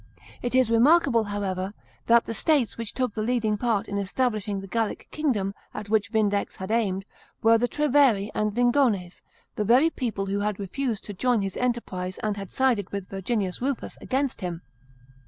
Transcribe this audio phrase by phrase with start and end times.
[0.41, 1.75] It is remarkable, however,
[2.07, 6.09] that the states which took the leading part in establishing the Gallic kingdom, at which
[6.09, 7.05] Vindex had aimed,
[7.43, 9.21] were the Treveri and Lingones,
[9.57, 13.61] the very people who had refused to join his enterprise, and had sided with Verginius
[13.61, 14.63] Rufus against him.